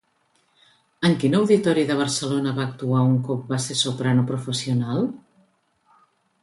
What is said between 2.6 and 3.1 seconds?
va actuar